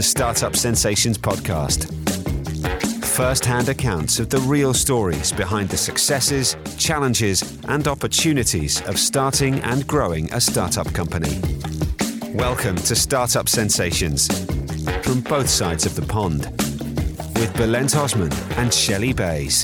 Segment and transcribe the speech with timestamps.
[0.00, 1.84] the Startup Sensations podcast.
[3.04, 9.60] First hand accounts of the real stories behind the successes, challenges, and opportunities of starting
[9.60, 11.38] and growing a startup company.
[12.32, 14.26] Welcome to Startup Sensations
[15.02, 16.46] from both sides of the pond
[17.38, 19.62] with Bulent Osman and Shelley Bays.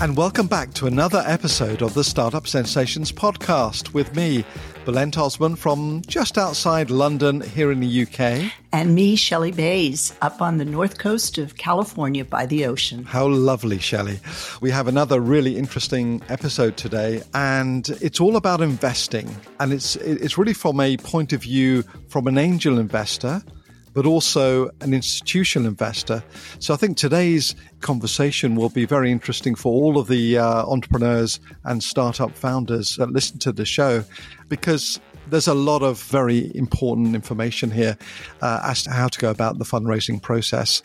[0.00, 4.44] And welcome back to another episode of the Startup Sensations podcast with me,
[4.84, 8.52] Bulent Osman from just outside London here in the UK.
[8.72, 13.02] And me, Shelley Bays, up on the north coast of California by the ocean.
[13.02, 14.20] How lovely, Shelley.
[14.60, 19.34] We have another really interesting episode today, and it's all about investing.
[19.58, 23.42] And it's, it's really from a point of view from an angel investor
[23.98, 26.22] but also an institutional investor.
[26.60, 31.40] So I think today's conversation will be very interesting for all of the uh, entrepreneurs
[31.64, 34.04] and startup founders that listen to the show
[34.48, 37.98] because there's a lot of very important information here
[38.40, 40.80] uh, as to how to go about the fundraising process.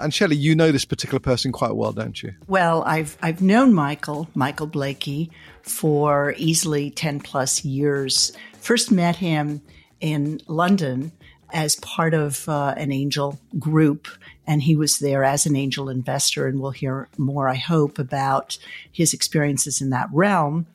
[0.00, 2.34] And Shelley, you know this particular person quite well, don't you?
[2.48, 5.30] Well, I've I've known Michael, Michael Blakey,
[5.62, 8.32] for easily 10 plus years.
[8.58, 9.62] First met him
[10.00, 11.12] in London
[11.52, 14.08] as part of uh, an angel group.
[14.46, 16.46] And he was there as an angel investor.
[16.46, 18.58] And we'll hear more, I hope, about
[18.92, 20.66] his experiences in that realm.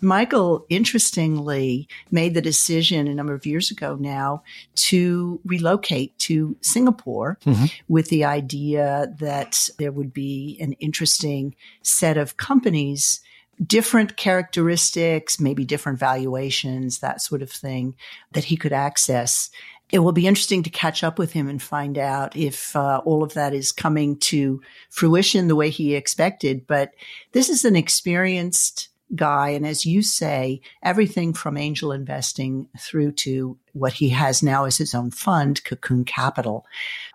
[0.00, 4.42] Michael, interestingly, made the decision a number of years ago now
[4.76, 7.64] to relocate to Singapore mm-hmm.
[7.88, 13.20] with the idea that there would be an interesting set of companies
[13.64, 17.96] different characteristics, maybe different valuations, that sort of thing
[18.32, 19.50] that he could access
[19.90, 23.22] it will be interesting to catch up with him and find out if uh, all
[23.22, 26.66] of that is coming to fruition the way he expected.
[26.66, 26.92] But
[27.32, 29.50] this is an experienced guy.
[29.50, 34.76] And as you say, everything from angel investing through to what he has now as
[34.76, 36.66] his own fund, Cocoon Capital.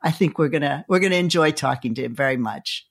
[0.01, 2.87] I think we're going to, we're going to enjoy talking to him very much.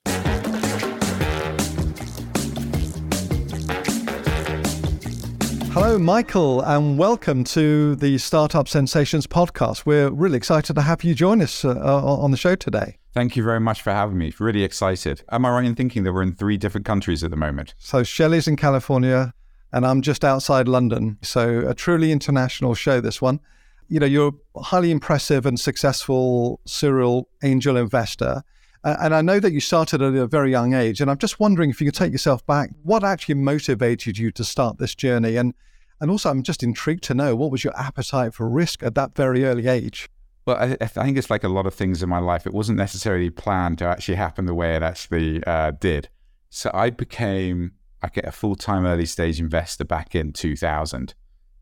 [5.74, 9.86] Hello, Michael, and welcome to the Startup Sensations podcast.
[9.86, 12.98] We're really excited to have you join us uh, on the show today.
[13.14, 14.34] Thank you very much for having me.
[14.38, 15.22] Really excited.
[15.30, 17.74] Am I right in thinking that we're in three different countries at the moment?
[17.78, 19.32] So, Shelley's in California,
[19.72, 21.16] and I'm just outside London.
[21.22, 23.40] So, a truly international show, this one.
[23.88, 28.42] You know, you're a highly impressive and successful serial angel investor.
[28.84, 31.00] Uh, and I know that you started at a very young age.
[31.00, 34.44] And I'm just wondering if you could take yourself back, what actually motivated you to
[34.44, 35.36] start this journey?
[35.36, 35.54] And,
[36.00, 39.14] and also, I'm just intrigued to know what was your appetite for risk at that
[39.14, 40.08] very early age?
[40.46, 42.46] Well, I, I think it's like a lot of things in my life.
[42.46, 46.08] It wasn't necessarily planned to actually happen the way it actually uh, did.
[46.50, 47.72] So I became
[48.02, 51.14] I get a full time early stage investor back in 2000.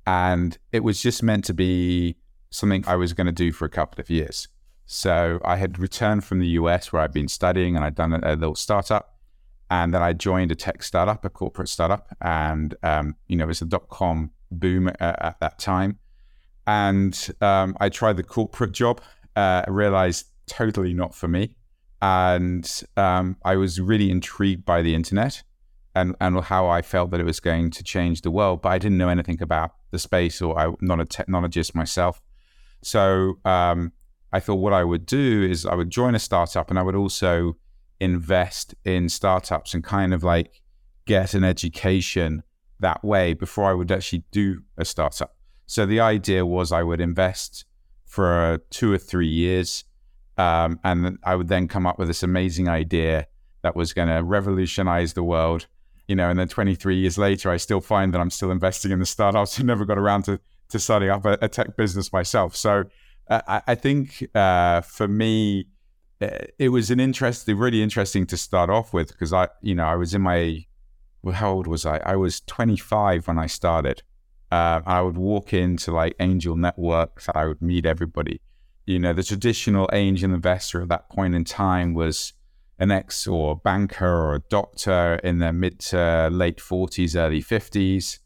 [0.06, 2.16] And it was just meant to be
[2.50, 4.48] something I was going to do for a couple of years.
[4.92, 8.20] So I had returned from the US where I'd been studying and I'd done a,
[8.24, 9.14] a little startup.
[9.70, 12.08] And then I joined a tech startup, a corporate startup.
[12.20, 16.00] And, um, you know, it was a dot com boom at, at, that time.
[16.66, 19.00] And um, I tried the corporate job.
[19.36, 21.54] Uh, realized totally not for me.
[22.02, 25.44] And um, I was really intrigued by the internet
[25.94, 28.60] and, and how I felt that it was going to change the world.
[28.62, 32.20] But I didn't know anything about the space or I'm not a technologist myself.
[32.82, 33.92] So um,
[34.32, 36.94] I thought what I would do is I would join a startup and I would
[36.94, 37.56] also
[37.98, 40.62] invest in startups and kind of like
[41.06, 42.42] get an education
[42.78, 45.36] that way before I would actually do a startup.
[45.66, 47.64] So the idea was I would invest
[48.06, 49.84] for two or three years,
[50.36, 53.26] um, and I would then come up with this amazing idea
[53.62, 55.66] that was going to revolutionize the world.
[56.08, 58.98] You know, and then 23 years later, I still find that I'm still investing in
[58.98, 60.40] the startups and never got around to
[60.70, 62.56] to starting up a, a tech business myself.
[62.56, 62.84] So
[63.30, 65.66] I, I think uh, for me,
[66.20, 69.84] uh, it was an interesting, really interesting to start off with because I, you know,
[69.84, 70.66] I was in my,
[71.22, 71.98] well, how old was I?
[71.98, 74.02] I was 25 when I started.
[74.50, 78.40] Uh, I would walk into like angel networks I would meet everybody.
[78.84, 82.32] You know, the traditional angel investor at that point in time was
[82.80, 88.18] an ex or banker or a doctor in their mid to late 40s, early 50s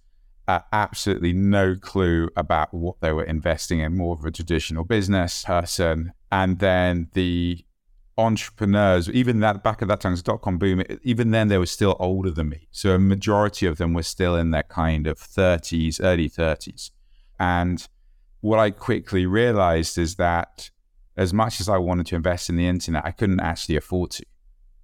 [0.46, 5.44] uh, absolutely no clue about what they were investing in, more of a traditional business
[5.44, 6.12] person.
[6.31, 7.64] And then the
[8.17, 11.96] entrepreneurs, even that back at that time, dot com boom, even then they were still
[11.99, 12.69] older than me.
[12.70, 16.90] So a majority of them were still in their kind of 30s, early 30s.
[17.40, 17.87] And
[18.40, 20.70] what I quickly realized is that
[21.17, 24.26] as much as I wanted to invest in the internet, I couldn't actually afford to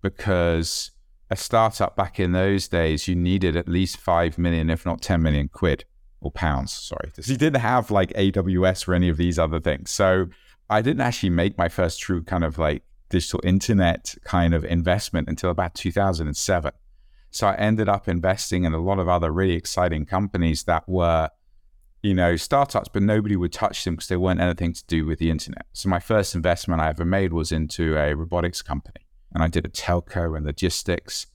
[0.02, 0.90] because
[1.30, 5.22] a startup back in those days, you needed at least 5 million, if not 10
[5.22, 5.84] million quid
[6.20, 7.12] or pounds, sorry.
[7.24, 9.90] You didn't have like AWS or any of these other things.
[9.90, 10.26] So
[10.68, 15.28] I didn't actually make my first true kind of like digital internet kind of investment
[15.28, 16.72] until about 2007.
[17.30, 21.30] So I ended up investing in a lot of other really exciting companies that were,
[22.02, 25.20] you know, startups, but nobody would touch them because they weren't anything to do with
[25.20, 25.66] the internet.
[25.72, 29.66] So my first investment I ever made was into a robotics company, and I did
[29.66, 31.26] a telco and logistics,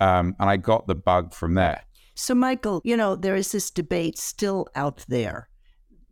[0.00, 1.84] um, and I got the bug from there.
[2.14, 5.48] So, Michael, you know, there is this debate still out there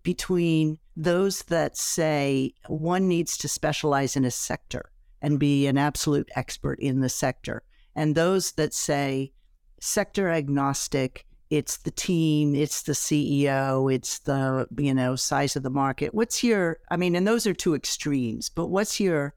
[0.02, 4.90] between those that say one needs to specialize in a sector
[5.20, 7.62] and be an absolute expert in the sector,
[7.94, 9.32] and those that say
[9.80, 15.70] sector agnostic, it's the team, it's the CEO, it's the, you know, size of the
[15.70, 16.14] market.
[16.14, 19.34] What's your, I mean, and those are two extremes, but what's your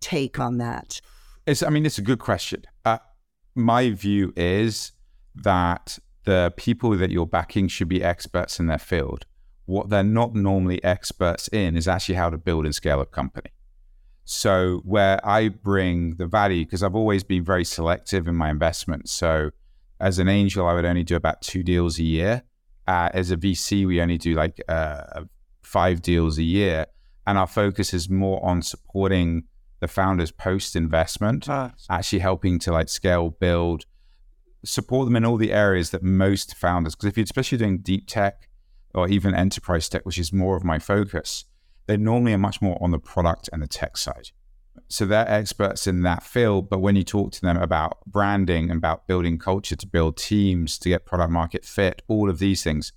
[0.00, 1.00] take on that?
[1.46, 2.62] It's, I mean, it's a good question.
[2.84, 2.98] Uh,
[3.54, 4.92] my view is
[5.34, 9.26] that the people that you're backing should be experts in their field.
[9.66, 13.50] What they're not normally experts in is actually how to build and scale a company.
[14.24, 19.10] So, where I bring the value, because I've always been very selective in my investments.
[19.10, 19.50] So,
[20.00, 22.42] as an angel, I would only do about two deals a year.
[22.86, 25.24] Uh, as a VC, we only do like uh,
[25.62, 26.86] five deals a year.
[27.26, 29.44] And our focus is more on supporting
[29.82, 31.72] the founders post investment, ah.
[31.90, 33.84] actually helping to like scale, build,
[34.64, 38.04] support them in all the areas that most founders, because if you're especially doing deep
[38.06, 38.48] tech
[38.94, 41.46] or even enterprise tech, which is more of my focus,
[41.86, 44.30] they normally are much more on the product and the tech side.
[44.86, 46.70] So they're experts in that field.
[46.70, 50.78] But when you talk to them about branding and about building culture to build teams,
[50.78, 52.92] to get product market fit, all of these things,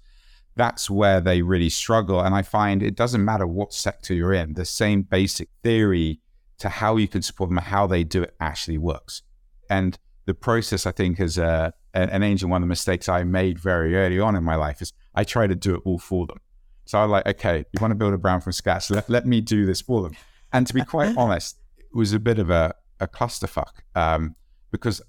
[0.56, 2.22] that's where they really struggle.
[2.22, 6.20] And I find it doesn't matter what sector you're in, the same basic theory
[6.60, 9.22] to how you can support them, how they do it actually works.
[9.70, 13.60] And the process, I think, is a, an angel, one of the mistakes I made
[13.60, 16.40] very early on in my life is I try to do it all for them.
[16.86, 19.42] So I'm like, okay, you want to build a brand from scratch, let, let me
[19.42, 20.16] do this for them.
[20.54, 24.36] And to be quite honest, it was a bit of a, a clusterfuck um,
[24.72, 25.02] because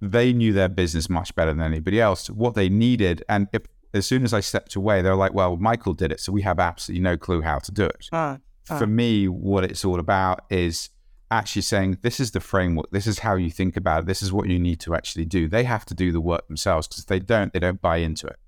[0.00, 3.24] they knew their business much better than anybody else, what they needed.
[3.28, 3.62] And if,
[3.92, 6.20] as soon as I stepped away, they were like, well, Michael did it.
[6.20, 8.08] So we have absolutely no clue how to do it.
[8.12, 8.36] Uh, uh.
[8.76, 10.90] For me, what it's all about is
[11.30, 14.32] actually saying, this is the framework, this is how you think about it, this is
[14.32, 15.48] what you need to actually do.
[15.48, 18.26] They have to do the work themselves because if they don't, they don't buy into
[18.26, 18.38] it.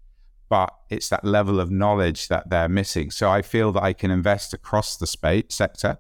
[0.49, 3.11] But it's that level of knowledge that they're missing.
[3.11, 5.99] So I feel that I can invest across the space sector.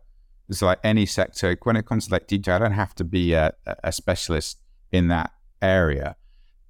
[0.48, 1.56] It's like any sector.
[1.62, 3.52] When it comes to like detail, I don't have to be a,
[3.84, 5.32] a specialist in that
[5.62, 6.16] area.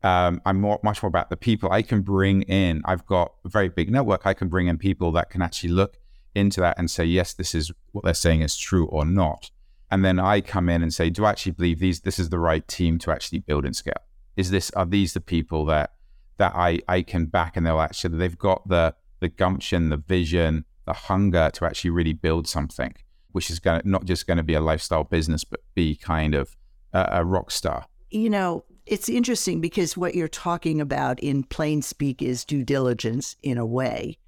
[0.03, 2.82] Um, I'm more, much more about the people I can bring in.
[2.85, 4.26] I've got a very big network.
[4.26, 5.96] I can bring in people that can actually look
[6.35, 9.50] into that and say, yes, this is what they're saying is true or not.
[9.91, 12.00] And then I come in and say, do I actually believe these?
[12.00, 13.94] This is the right team to actually build and scale.
[14.37, 15.94] Is this are these the people that
[16.38, 20.65] that I I can back and they'll actually they've got the the gumption, the vision,
[20.87, 22.94] the hunger to actually really build something,
[23.32, 26.35] which is going to not just going to be a lifestyle business, but be kind
[26.35, 26.56] of
[26.93, 27.87] a, a rock star.
[28.11, 33.37] You know, it's interesting because what you're talking about in plain speak is due diligence
[33.43, 34.19] in a way.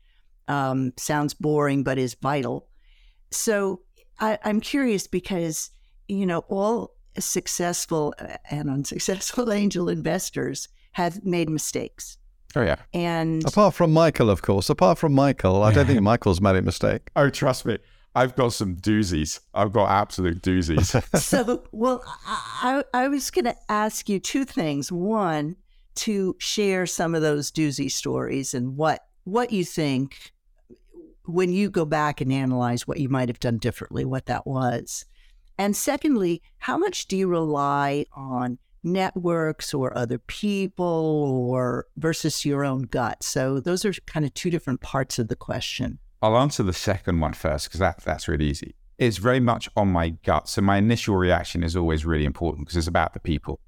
[0.49, 2.69] Um, sounds boring, but is vital.
[3.31, 3.81] So
[4.21, 5.71] I, I'm curious because,
[6.09, 12.19] you know, all successful uh, and unsuccessful angel investors have made mistakes.
[12.55, 12.77] Oh yeah.
[12.93, 16.63] And apart from Michael, of course, apart from Michael, I don't think Michael's made a
[16.63, 17.11] mistake.
[17.17, 17.79] Oh, trust me.
[18.15, 19.41] I've got some doozies.
[19.55, 21.19] I've got absolute doozies.
[21.19, 24.93] so, well, I, I was going to ask you two things.
[24.93, 25.57] One,
[25.95, 30.33] to share some of those doozy stories and what what you think
[31.27, 35.05] when you go back and analyze what you might have done differently, what that was.
[35.59, 40.85] And secondly, how much do you rely on networks or other people
[41.49, 43.23] or versus your own gut?
[43.23, 45.99] So those are kind of two different parts of the question.
[46.21, 48.75] I'll answer the second one first because that, that's really easy.
[48.99, 50.49] It's very much on my gut.
[50.49, 53.61] So my initial reaction is always really important because it's about the people.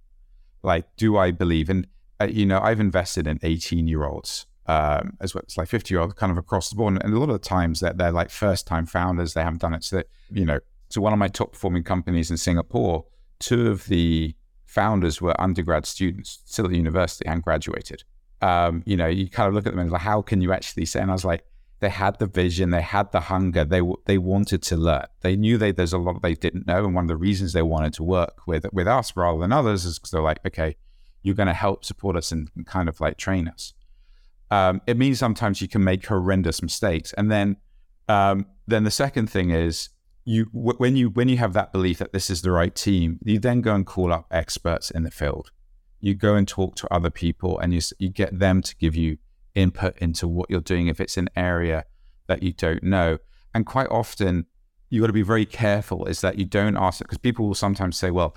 [0.63, 1.69] Like, do I believe?
[1.69, 1.87] And,
[2.21, 5.45] uh, you know, I've invested in 18 year olds um, as well.
[5.47, 6.99] as like 50 year old kind of across the board.
[7.03, 9.61] And a lot of the times that they're, they're like first time founders, they haven't
[9.61, 9.85] done it.
[9.85, 13.05] So that, you know, so one of my top performing companies in Singapore,
[13.39, 14.35] two of the
[14.67, 18.05] founders were undergrad students still at university and graduated.
[18.41, 20.87] Um, you know, you kind of look at them and like, how can you actually
[20.87, 21.01] say?
[21.01, 21.45] And I was like,
[21.81, 25.07] they had the vision, they had the hunger, they they wanted to learn.
[25.21, 27.63] They knew they there's a lot they didn't know, and one of the reasons they
[27.63, 30.77] wanted to work with with us rather than others is because they're like, okay,
[31.23, 33.75] you're going to help support us and kind of like train us
[34.51, 37.13] um, it means sometimes you can make horrendous mistakes.
[37.15, 37.57] And then,
[38.09, 39.91] um, then the second thing is
[40.25, 43.19] you w- when you when you have that belief that this is the right team,
[43.25, 45.51] you then go and call up experts in the field.
[46.01, 49.19] You go and talk to other people, and you you get them to give you
[49.55, 51.85] input into what you're doing if it's an area
[52.27, 53.19] that you don't know.
[53.55, 54.47] And quite often,
[54.91, 57.55] you got to be very careful is that you don't ask it because people will
[57.55, 58.37] sometimes say, well,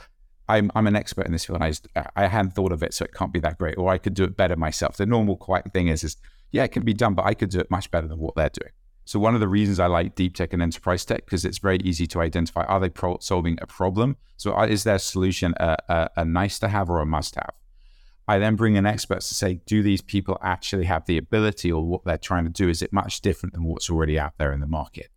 [0.50, 1.62] I'm, I'm an expert in this field.
[1.62, 3.98] I, just, I hadn't thought of it, so it can't be that great, or I
[3.98, 4.98] could do it better myself.
[4.98, 6.18] The normal quite thing is, is
[6.52, 8.50] yeah, it can be done, but I could do it much better than what they're
[8.50, 8.72] doing.
[9.04, 11.78] So one of the reasons I like deep tech and enterprise tech because it's very
[11.78, 14.18] easy to identify: are they pro- solving a problem?
[14.38, 17.54] So uh, is their solution a, a, a nice to have or a must have?
[18.28, 21.86] I then bring in experts to say, do these people actually have the ability, or
[21.86, 24.60] what they're trying to do is it much different than what's already out there in
[24.60, 25.10] the market?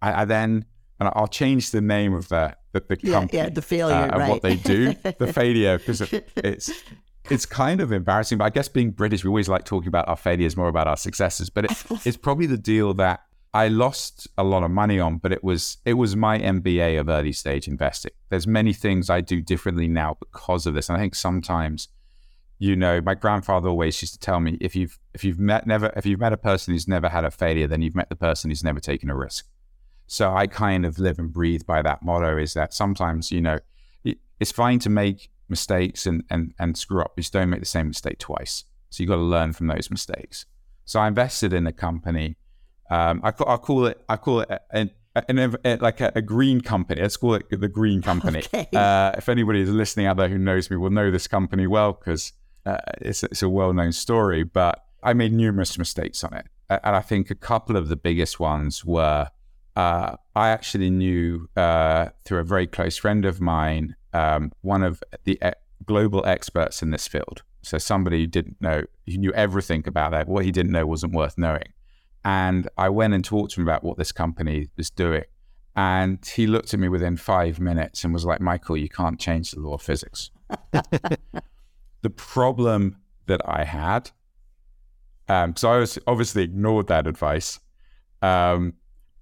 [0.00, 0.64] I, I then
[0.98, 4.08] and I'll change the name of the the, the company, yeah, yeah, the failure, uh,
[4.08, 4.30] and right.
[4.30, 6.70] what they do, the failure, because it, it's
[7.30, 8.38] it's kind of embarrassing.
[8.38, 10.96] But I guess being British, we always like talking about our failures more about our
[10.96, 11.50] successes.
[11.50, 13.20] But it, it's probably the deal that
[13.52, 17.08] I lost a lot of money on, but it was it was my MBA of
[17.08, 18.12] early stage investing.
[18.28, 21.88] There's many things I do differently now because of this, and I think sometimes.
[22.58, 25.92] You know, my grandfather always used to tell me if you've if you've met never
[25.94, 28.50] if you've met a person who's never had a failure, then you've met the person
[28.50, 29.46] who's never taken a risk.
[30.06, 33.58] So I kind of live and breathe by that motto is that sometimes, you know,
[34.38, 37.16] it's fine to make mistakes and, and, and screw up.
[37.16, 38.64] Just don't make the same mistake twice.
[38.90, 40.46] So you've got to learn from those mistakes.
[40.84, 42.36] So I invested in a company.
[42.90, 44.90] Um, I, I call it, I call it an,
[45.28, 47.00] an, a, like a, a, green company.
[47.00, 48.44] Let's call it the green company.
[48.54, 48.68] Okay.
[48.72, 51.92] Uh, if anybody is listening out there who knows me will know this company well
[51.92, 52.32] because
[52.64, 56.46] uh, it's, it's a well-known story, but I made numerous mistakes on it.
[56.68, 59.30] And I think a couple of the biggest ones were
[59.76, 65.02] uh, I actually knew uh, through a very close friend of mine, um, one of
[65.24, 65.52] the e-
[65.84, 67.42] global experts in this field.
[67.62, 70.28] So somebody who didn't know, who knew everything about that.
[70.28, 71.72] What he didn't know wasn't worth knowing.
[72.24, 75.24] And I went and talked to him about what this company was doing.
[75.76, 79.50] And he looked at me within five minutes and was like, Michael, you can't change
[79.50, 80.30] the law of physics.
[82.02, 84.10] the problem that I had,
[85.26, 87.60] because um, I was obviously ignored that advice,
[88.22, 88.74] um,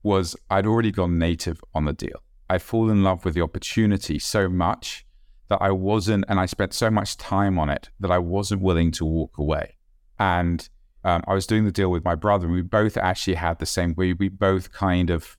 [0.05, 2.23] was I'd already gone native on the deal.
[2.49, 5.05] I fall in love with the opportunity so much
[5.49, 8.93] that I wasn't, and I spent so much time on it that I wasn't willing
[8.93, 9.77] to walk away.
[10.19, 10.69] And
[11.03, 13.67] um, I was doing the deal with my brother, and we both actually had the
[13.67, 13.95] same.
[13.97, 15.37] We we both kind of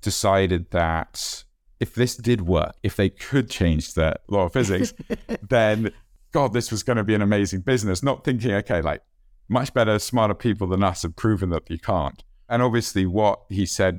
[0.00, 1.44] decided that
[1.80, 4.94] if this did work, if they could change the law of physics,
[5.48, 5.92] then
[6.32, 8.02] God, this was going to be an amazing business.
[8.02, 9.02] Not thinking, okay, like
[9.48, 12.22] much better, smarter people than us have proven that you can't.
[12.54, 13.98] And obviously, what he said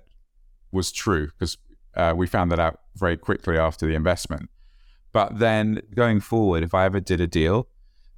[0.71, 1.57] was true because
[1.93, 4.49] uh, we found that out very quickly after the investment.
[5.11, 7.67] But then going forward, if I ever did a deal,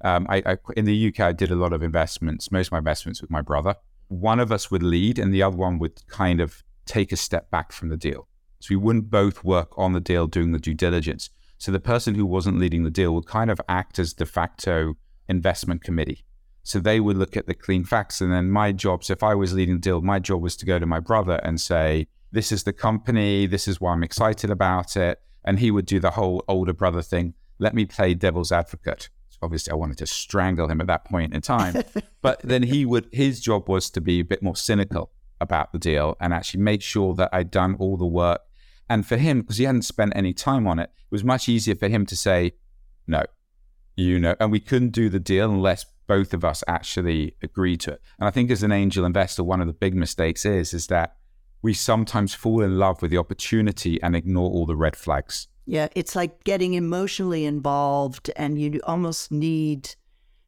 [0.04, 2.78] um, I, I, in the UK, I did a lot of investments, most of my
[2.78, 3.74] investments with my brother.
[4.06, 7.50] One of us would lead, and the other one would kind of take a step
[7.50, 8.28] back from the deal.
[8.60, 11.30] So we wouldn't both work on the deal doing the due diligence.
[11.58, 14.94] So the person who wasn't leading the deal would kind of act as de facto
[15.28, 16.24] investment committee.
[16.68, 18.20] So they would look at the clean facts.
[18.20, 20.66] And then my job, so if I was leading the deal, my job was to
[20.66, 24.50] go to my brother and say, this is the company, this is why I'm excited
[24.50, 25.18] about it.
[25.46, 27.32] And he would do the whole older brother thing.
[27.58, 29.08] Let me play devil's advocate.
[29.30, 31.82] So obviously, I wanted to strangle him at that point in time.
[32.20, 35.10] but then he would, his job was to be a bit more cynical
[35.40, 38.42] about the deal and actually make sure that I'd done all the work.
[38.90, 41.76] And for him, because he hadn't spent any time on it, it was much easier
[41.76, 42.52] for him to say,
[43.06, 43.24] no,
[43.96, 47.92] you know, and we couldn't do the deal unless both of us actually agree to
[47.92, 48.02] it.
[48.18, 51.14] And I think as an angel investor, one of the big mistakes is is that
[51.62, 55.46] we sometimes fall in love with the opportunity and ignore all the red flags.
[55.66, 59.94] Yeah, it's like getting emotionally involved, and you almost need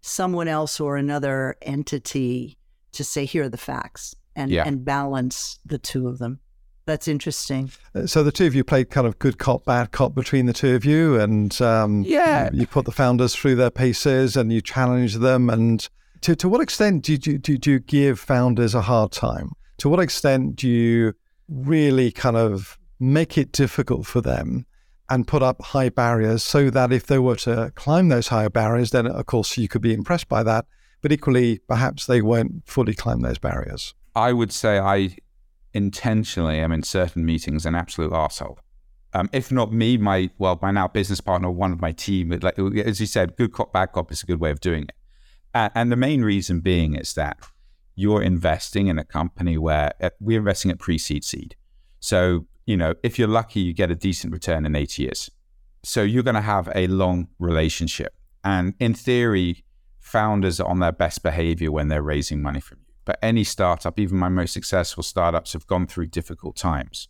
[0.00, 2.57] someone else or another entity
[2.93, 4.64] to say, "Here are the facts," and yeah.
[4.67, 6.40] and balance the two of them.
[6.87, 7.71] That's interesting.
[7.95, 10.53] Uh, so the two of you played kind of good cop, bad cop between the
[10.53, 14.61] two of you, and um, yeah, you put the founders through their paces and you
[14.61, 15.51] challenge them.
[15.51, 15.87] And
[16.23, 19.53] to to what extent do you, do, do you give founders a hard time?
[19.79, 21.15] To what extent do you
[21.49, 24.67] really kind of make it difficult for them
[25.09, 28.91] and put up high barriers so that if they were to climb those higher barriers,
[28.91, 30.67] then of course you could be impressed by that.
[31.03, 33.95] But equally, perhaps they won't fully climb those barriers.
[34.15, 35.17] I would say I
[35.73, 38.59] intentionally am in certain meetings an absolute arsehole.
[39.12, 42.59] Um, if not me, my well, my now business partner, one of my team, like
[42.59, 44.93] as you said, good cop, bad cop is a good way of doing it.
[45.53, 47.39] And, and the main reason being is that
[47.97, 51.57] you're investing in a company where uh, we're investing at pre-seed seed.
[51.99, 55.29] So you know, if you're lucky, you get a decent return in eight years.
[55.83, 59.65] So you're going to have a long relationship, and in theory,
[59.99, 62.79] founders are on their best behavior when they're raising money from
[63.23, 67.09] any startup, even my most successful startups, have gone through difficult times.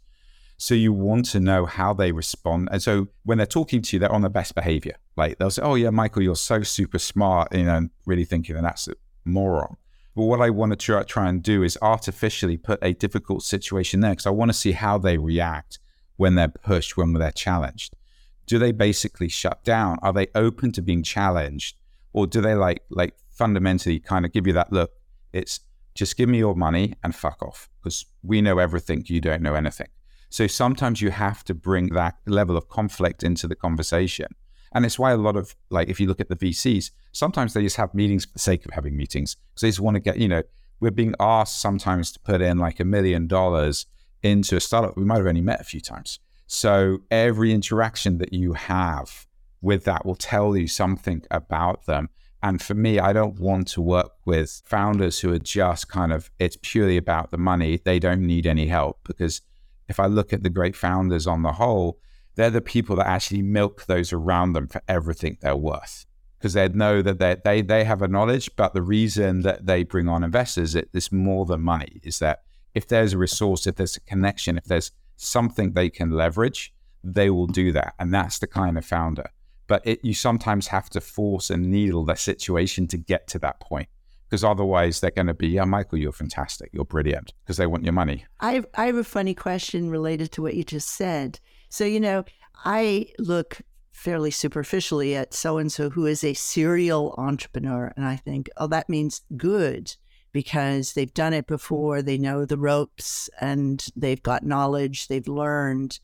[0.56, 2.68] So you want to know how they respond.
[2.70, 4.96] And so when they're talking to you, they're on their best behavior.
[5.16, 8.62] Like they'll say, Oh, yeah, Michael, you're so super smart, you know, really thinking that
[8.62, 8.92] that's a
[9.24, 9.76] moron.
[10.14, 14.00] But what I want to try, try and do is artificially put a difficult situation
[14.00, 15.78] there because I want to see how they react
[16.16, 17.96] when they're pushed, when they're challenged.
[18.44, 19.98] Do they basically shut down?
[20.02, 21.76] Are they open to being challenged?
[22.12, 24.90] Or do they like like fundamentally kind of give you that look?
[25.32, 25.60] It's
[26.00, 29.54] just give me your money and fuck off because we know everything, you don't know
[29.54, 29.88] anything.
[30.30, 34.28] So sometimes you have to bring that level of conflict into the conversation.
[34.72, 37.62] And it's why a lot of, like, if you look at the VCs, sometimes they
[37.62, 40.16] just have meetings for the sake of having meetings because they just want to get,
[40.16, 40.42] you know,
[40.80, 43.84] we're being asked sometimes to put in like a million dollars
[44.22, 46.18] into a startup we might have only met a few times.
[46.46, 49.26] So every interaction that you have
[49.60, 52.08] with that will tell you something about them.
[52.42, 56.30] And for me, I don't want to work with founders who are just kind of,
[56.38, 57.80] it's purely about the money.
[57.84, 59.42] They don't need any help because
[59.88, 61.98] if I look at the great founders on the whole,
[62.36, 66.06] they're the people that actually milk those around them for everything they're worth
[66.40, 69.84] because they know that they, they they have a knowledge, but the reason that they
[69.84, 72.42] bring on investors it's more than money is that
[72.74, 76.72] if there's a resource, if there's a connection, if there's something they can leverage,
[77.04, 79.30] they will do that, and that's the kind of founder.
[79.70, 83.60] But it, you sometimes have to force and needle the situation to get to that
[83.60, 83.88] point
[84.24, 87.84] because otherwise they're going to be, yeah, Michael, you're fantastic, you're brilliant, because they want
[87.84, 88.24] your money.
[88.40, 91.38] I have, I have a funny question related to what you just said.
[91.68, 92.24] So, you know,
[92.64, 93.60] I look
[93.92, 98.66] fairly superficially at so and so who is a serial entrepreneur, and I think, oh,
[98.66, 99.94] that means good
[100.32, 106.00] because they've done it before, they know the ropes, and they've got knowledge, they've learned.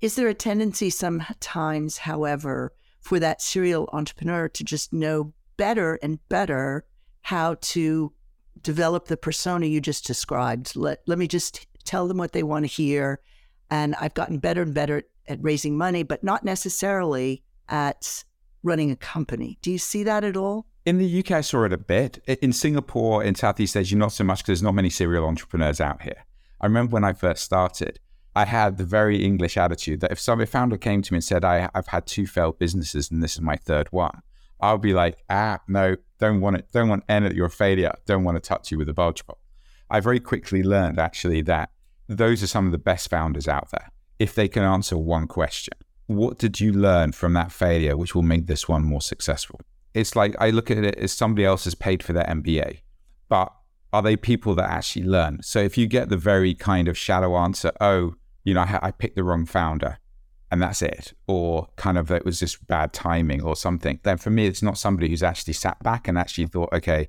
[0.00, 6.26] Is there a tendency sometimes, however, for that serial entrepreneur to just know better and
[6.28, 6.84] better
[7.22, 8.12] how to
[8.62, 10.74] develop the persona you just described.
[10.74, 13.20] Let, let me just tell them what they want to hear.
[13.70, 18.24] And I've gotten better and better at raising money, but not necessarily at
[18.62, 19.58] running a company.
[19.62, 20.66] Do you see that at all?
[20.86, 22.18] In the UK, I saw it a bit.
[22.40, 26.02] In Singapore, in Southeast Asia, not so much because there's not many serial entrepreneurs out
[26.02, 26.24] here.
[26.60, 28.00] I remember when I first started,
[28.34, 31.44] I had the very English attitude that if some founder came to me and said,
[31.44, 34.22] I, have had two failed businesses and this is my third one,
[34.60, 38.24] I'll be like, ah, no, don't want it, don't want any, you're a failure, don't
[38.24, 39.38] want to touch you with a bulge pop.
[39.90, 41.70] I very quickly learned actually that
[42.08, 43.90] those are some of the best founders out there.
[44.18, 45.74] If they can answer one question,
[46.06, 49.60] what did you learn from that failure, which will make this one more successful?
[49.94, 52.80] It's like I look at it as somebody else has paid for their MBA,
[53.28, 53.52] but
[53.92, 55.42] are they people that actually learn?
[55.42, 58.90] So if you get the very kind of shallow answer, oh, you know, I, I
[58.90, 59.98] picked the wrong founder,
[60.50, 64.30] and that's it, or kind of it was just bad timing or something, then for
[64.30, 67.08] me, it's not somebody who's actually sat back and actually thought, okay,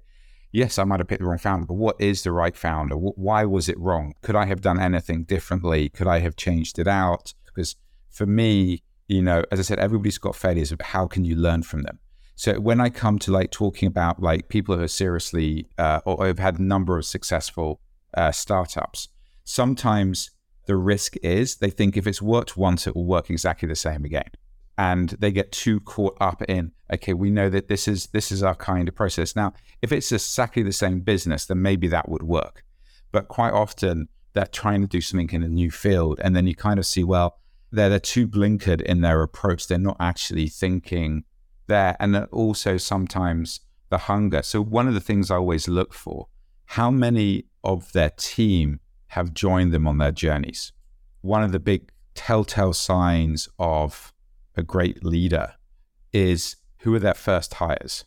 [0.51, 2.95] yes, I might have picked the wrong founder, but what is the right founder?
[2.95, 4.13] Why was it wrong?
[4.21, 5.89] Could I have done anything differently?
[5.89, 7.33] Could I have changed it out?
[7.45, 7.75] Because
[8.09, 11.63] for me, you know, as I said, everybody's got failures, but how can you learn
[11.63, 11.99] from them?
[12.39, 16.25] So when I come to like talking about like people who are seriously uh, or
[16.25, 17.81] have had a number of successful
[18.13, 19.09] uh, startups,
[19.43, 20.31] sometimes
[20.65, 24.05] the risk is they think if it's worked once, it will work exactly the same
[24.05, 24.31] again.
[24.77, 28.41] And they get too caught up in, okay, we know that this is this is
[28.41, 29.35] our kind of process.
[29.35, 32.63] Now, if it's exactly the same business, then maybe that would work.
[33.11, 36.21] But quite often they're trying to do something in a new field.
[36.23, 37.37] And then you kind of see, well,
[37.69, 39.67] they're, they're too blinkered in their approach.
[39.67, 41.25] They're not actually thinking
[41.69, 41.95] there.
[41.99, 44.43] And also sometimes the hunger.
[44.43, 46.27] So one of the things I always look for,
[46.65, 50.71] how many of their team have joined them on their journeys.
[51.21, 54.13] One of the big telltale signs of
[54.55, 55.53] a great leader
[56.13, 58.05] is who are their first hires.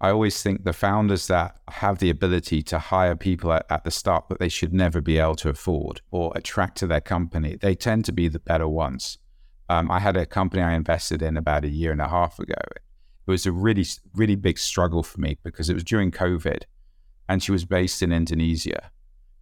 [0.00, 3.90] I always think the founders that have the ability to hire people at, at, the
[3.90, 7.74] start that they should never be able to afford or attract to their company, they
[7.74, 9.18] tend to be the better ones.
[9.68, 12.54] Um, I had a company I invested in about a year and a half ago.
[13.26, 16.62] It was a really, really big struggle for me because it was during COVID
[17.28, 18.90] and she was based in Indonesia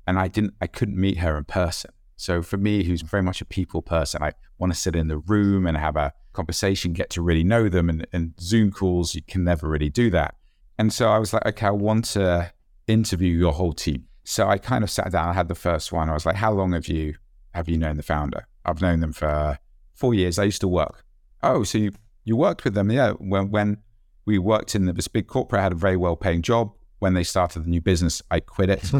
[0.06, 1.90] and I didn't, I couldn't meet her in person.
[2.16, 5.18] So for me, who's very much a people person, I want to sit in the
[5.18, 7.88] room and have a conversation, get to really know them.
[7.88, 10.34] And, and Zoom calls, you can never really do that.
[10.78, 12.52] And so I was like, okay, I want to
[12.86, 14.06] interview your whole team.
[14.24, 15.28] So I kind of sat down.
[15.28, 16.08] I had the first one.
[16.08, 17.14] I was like, how long have you
[17.54, 18.46] have you known the founder?
[18.64, 19.58] I've known them for
[19.94, 20.38] four years.
[20.38, 21.04] I used to work.
[21.42, 21.92] Oh, so you
[22.28, 22.90] you worked with them?
[22.90, 23.12] Yeah.
[23.12, 23.78] When when
[24.24, 27.24] we worked in this big corporate, I had a very well paying job when they
[27.24, 28.90] started the new business, I quit it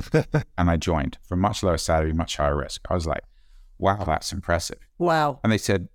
[0.58, 2.82] and I joined for much lower salary, much higher risk.
[2.88, 3.22] I was like,
[3.78, 4.78] wow, that's impressive.
[4.98, 5.40] Wow.
[5.42, 5.88] And they said,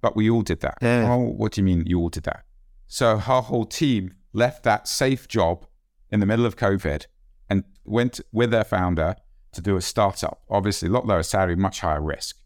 [0.00, 0.78] but we all did that.
[0.80, 1.12] Yeah.
[1.12, 2.44] Oh, what do you mean you all did that?
[2.88, 5.66] So our whole team left that safe job
[6.10, 7.06] in the middle of COVID
[7.48, 9.16] and went with their founder
[9.52, 10.42] to do a startup.
[10.48, 12.38] Obviously, a lot lower salary, much higher risk.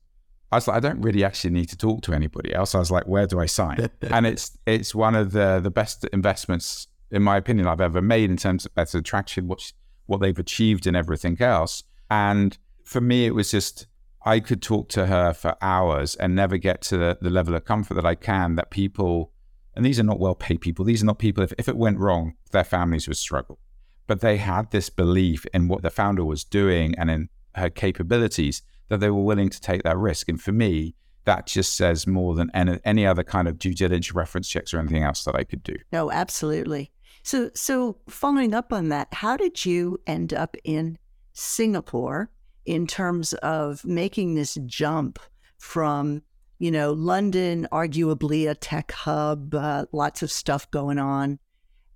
[0.53, 2.75] I was like, I don't really actually need to talk to anybody else.
[2.75, 3.89] I was like, where do I sign?
[4.03, 8.31] and it's it's one of the the best investments in my opinion, I've ever made
[8.31, 9.49] in terms of better attraction.
[9.49, 9.73] What
[10.07, 11.83] what they've achieved and everything else.
[12.11, 13.87] And for me, it was just
[14.25, 17.65] I could talk to her for hours and never get to the, the level of
[17.65, 19.33] comfort that I can that people,
[19.75, 21.99] and these are not well paid people, these are not people, if, if it went
[21.99, 23.59] wrong, their families would struggle.
[24.07, 28.63] But they had this belief in what the founder was doing and in her capabilities
[28.89, 30.29] that they were willing to take that risk.
[30.29, 30.95] And for me,
[31.25, 34.79] that just says more than any, any other kind of due diligence reference checks or
[34.79, 35.77] anything else that I could do.
[35.93, 36.93] No, absolutely.
[37.23, 40.99] So, so following up on that, how did you end up in
[41.33, 42.31] Singapore
[42.65, 45.19] in terms of making this jump
[45.59, 46.23] from,
[46.59, 51.39] you know, London, arguably a tech hub, uh, lots of stuff going on,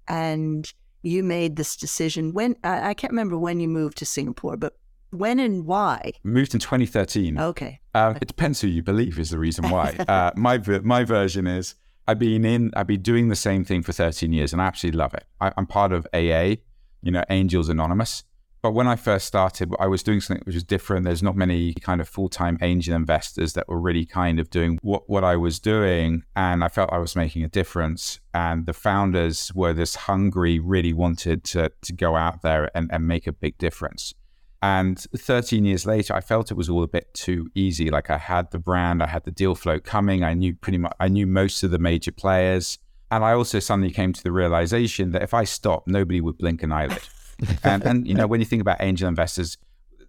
[0.08, 0.72] and
[1.02, 4.76] you made this decision when I, I can't remember when you moved to Singapore, but
[5.10, 6.12] when and why?
[6.22, 7.38] Moved in 2013.
[7.38, 7.80] Okay.
[7.94, 9.96] Uh, it depends who you believe is the reason why.
[10.08, 11.74] uh, my my version is
[12.06, 14.98] I've been in I've been doing the same thing for 13 years and I absolutely
[14.98, 15.24] love it.
[15.40, 16.56] I, I'm part of AA,
[17.02, 18.24] you know, Angels Anonymous.
[18.62, 21.06] But when I first started, I was doing something which was different.
[21.06, 24.78] There's not many kind of full time angel investors that were really kind of doing
[24.82, 26.24] what, what I was doing.
[26.36, 28.20] And I felt I was making a difference.
[28.34, 33.08] And the founders were this hungry, really wanted to, to go out there and, and
[33.08, 34.14] make a big difference.
[34.62, 37.90] And 13 years later, I felt it was all a bit too easy.
[37.90, 40.92] Like I had the brand, I had the deal flow coming, I knew pretty much,
[41.00, 42.78] I knew most of the major players.
[43.10, 46.62] And I also suddenly came to the realization that if I stopped, nobody would blink
[46.62, 47.02] an eyelid.
[47.64, 49.56] and, and you know, when you think about angel investors,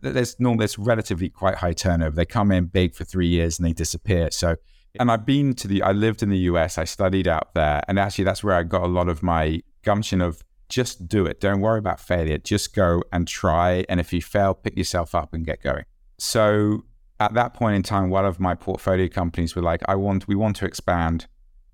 [0.02, 2.16] there's normally there's relatively quite high turnover.
[2.16, 4.32] They come in big for three years and they disappear.
[4.32, 4.58] So,
[5.00, 7.98] and I've been to the, I lived in the US, I studied out there, and
[7.98, 11.40] actually that's where I got a lot of my gumption of just do it.
[11.40, 12.38] Don't worry about failure.
[12.38, 13.86] Just go and try.
[13.90, 15.84] And if you fail, pick yourself up and get going.
[16.18, 16.86] So
[17.20, 20.36] at that point in time, one of my portfolio companies were like, I want, we
[20.36, 21.28] want to expand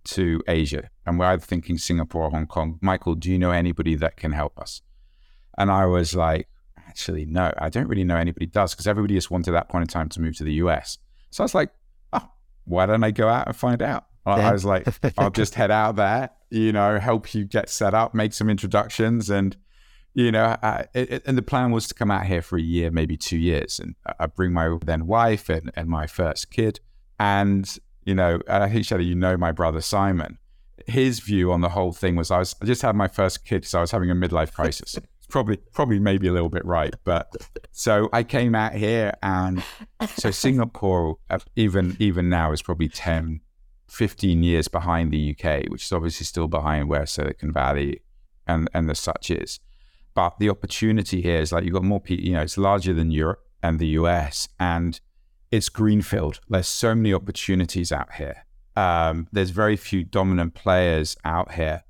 [0.05, 0.89] to Asia.
[1.05, 2.79] And we're either thinking Singapore or Hong Kong.
[2.81, 4.81] Michael, do you know anybody that can help us?
[5.57, 6.47] And I was like,
[6.87, 9.83] actually, no, I don't really know anybody does because everybody just wanted at that point
[9.83, 10.97] in time to move to the US.
[11.29, 11.69] So I was like,
[12.13, 12.29] oh,
[12.65, 14.06] why don't I go out and find out?
[14.27, 14.49] Yeah.
[14.49, 14.87] I was like,
[15.17, 19.29] I'll just head out there, you know, help you get set up, make some introductions.
[19.29, 19.55] And,
[20.13, 22.91] you know, I, it, and the plan was to come out here for a year,
[22.91, 23.79] maybe two years.
[23.79, 26.79] And I bring my then wife and, and my first kid.
[27.19, 30.39] And, you know, I think, Shelley, you know my brother Simon.
[30.85, 33.65] His view on the whole thing was I was I just had my first kid,
[33.65, 34.95] so I was having a midlife crisis
[35.29, 37.29] probably probably maybe a little bit right but
[37.71, 39.63] so i came out here and
[40.15, 43.41] so singapore uh, even even now is probably 10
[43.89, 48.01] 15 years behind the uk which is obviously still behind where silicon valley
[48.45, 49.59] and and the such is.
[50.13, 53.11] But the opportunity here is like you've got more people you know it's larger than
[53.11, 54.99] europe and the us and
[55.51, 56.39] it's greenfield.
[56.49, 58.45] There's so many opportunities out here.
[58.75, 61.83] Um, there's very few dominant players out here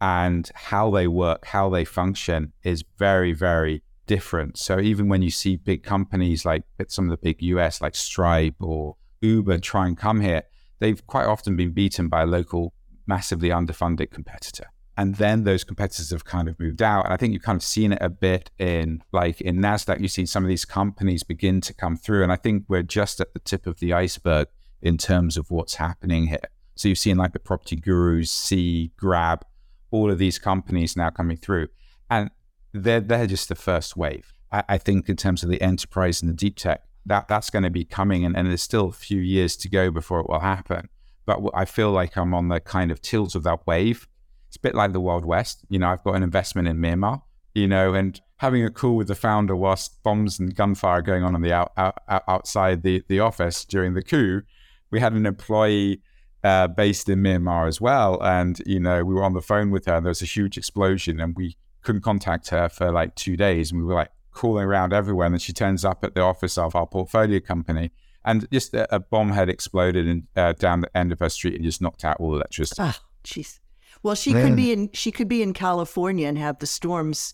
[0.00, 4.58] and how they work, how they function is very, very different.
[4.58, 8.56] So even when you see big companies like some of the big US, like Stripe
[8.60, 10.42] or Uber, try and come here,
[10.84, 12.74] they've quite often been beaten by a local,
[13.06, 14.66] massively underfunded competitor.
[14.98, 17.06] And then those competitors have kind of moved out.
[17.06, 20.10] And I think you've kind of seen it a bit in like in NASDAQ, you've
[20.10, 22.22] seen some of these companies begin to come through.
[22.22, 24.48] And I think we're just at the tip of the iceberg
[24.82, 26.48] in terms of what's happening here.
[26.76, 29.44] So you've seen like the property gurus, Sea, Grab,
[29.90, 31.68] all of these companies now coming through.
[32.10, 32.30] And
[32.74, 34.34] they're, they're just the first wave.
[34.52, 37.62] I, I think in terms of the enterprise and the deep tech, that, that's going
[37.62, 38.24] to be coming.
[38.24, 40.88] And, and there's still a few years to go before it will happen.
[41.26, 44.08] But I feel like I'm on the kind of tilt of that wave.
[44.48, 45.64] It's a bit like the Wild West.
[45.68, 47.22] You know, I've got an investment in Myanmar,
[47.54, 51.22] you know, and having a call with the founder whilst bombs and gunfire are going
[51.22, 54.42] on on the out, out, outside the, the office during the coup,
[54.90, 56.02] we had an employee
[56.42, 58.22] uh, based in Myanmar as well.
[58.22, 60.58] And, you know, we were on the phone with her and there was a huge
[60.58, 63.72] explosion and we couldn't contact her for like two days.
[63.72, 65.26] And we were like calling around everywhere.
[65.26, 67.90] And then she turns up at the office of our portfolio company
[68.24, 71.54] and just a, a bomb had exploded in, uh, down the end of her street
[71.54, 72.82] and just knocked out all the electricity.
[72.82, 73.60] Ah, jeez.
[74.02, 77.32] Well, she could be in she could be in California and have the storms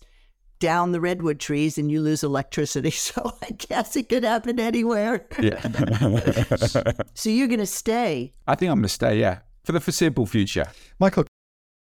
[0.59, 2.91] down the redwood trees and you lose electricity.
[3.01, 5.25] So I guess it could happen anywhere.
[5.37, 5.59] Yeah.
[7.13, 8.33] so you're going to stay?
[8.47, 10.67] I think I'm going to stay, yeah, for the foreseeable future.
[10.99, 11.25] Michael,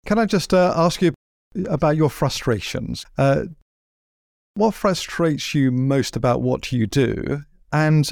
[0.07, 1.13] can I just uh, ask you
[1.69, 3.05] about your frustrations?
[3.17, 3.45] Uh,
[4.55, 7.43] what frustrates you most about what you do?
[7.73, 8.11] And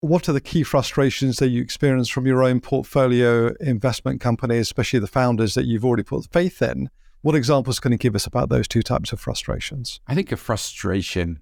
[0.00, 4.98] what are the key frustrations that you experience from your own portfolio investment company, especially
[4.98, 6.90] the founders that you've already put faith in?
[7.22, 10.00] What examples can you give us about those two types of frustrations?
[10.06, 11.40] I think a frustration.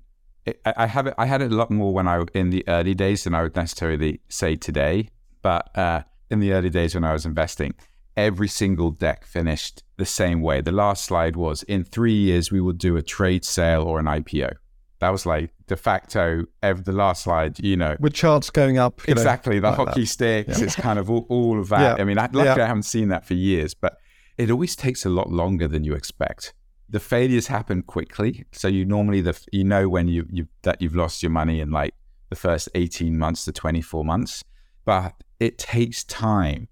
[0.65, 1.15] I have it.
[1.19, 3.57] I had it a lot more when I in the early days than I would
[3.57, 5.09] necessarily say today.
[5.41, 7.75] But uh, in the early days when I was investing,
[8.17, 10.61] every single deck finished the same way.
[10.61, 14.07] The last slide was in three years, we will do a trade sale or an
[14.07, 14.53] IPO.
[14.99, 17.97] That was like de facto, every, the last slide, you know.
[18.01, 19.01] With charts going up.
[19.09, 19.61] Exactly.
[19.61, 20.07] Know, the like hockey that.
[20.07, 20.65] sticks, yeah.
[20.65, 21.99] it's kind of all, all of that.
[21.99, 22.03] Yeah.
[22.03, 22.65] I mean, I, luckily yeah.
[22.65, 23.97] I haven't seen that for years, but
[24.39, 26.53] it always takes a lot longer than you expect.
[26.89, 28.45] The failures happen quickly.
[28.51, 31.71] So you normally, the you know when you, you that you've lost your money in
[31.71, 31.95] like
[32.29, 34.43] the first 18 months to 24 months,
[34.85, 36.67] but it takes time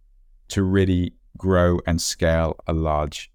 [0.49, 3.31] to really grow and scale a large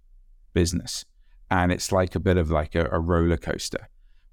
[0.54, 1.06] business.
[1.50, 3.90] And it's like a bit of like a, a roller coaster.